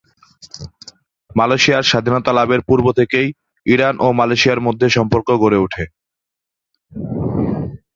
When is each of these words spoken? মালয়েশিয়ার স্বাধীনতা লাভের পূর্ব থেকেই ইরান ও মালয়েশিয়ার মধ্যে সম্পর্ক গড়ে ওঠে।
মালয়েশিয়ার 1.35 1.89
স্বাধীনতা 1.91 2.31
লাভের 2.33 2.61
পূর্ব 2.67 2.85
থেকেই 2.99 3.27
ইরান 3.65 3.95
ও 3.99 4.07
মালয়েশিয়ার 4.19 4.63
মধ্যে 4.67 4.87
সম্পর্ক 4.89 5.27
গড়ে 5.43 5.57
ওঠে। 5.57 5.83